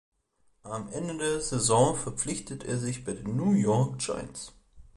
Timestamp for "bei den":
3.05-3.35